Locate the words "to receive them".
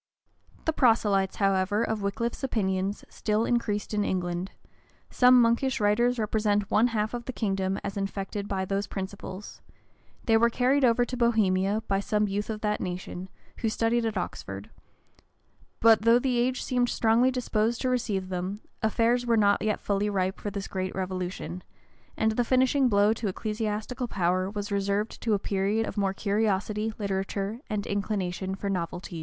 17.81-18.59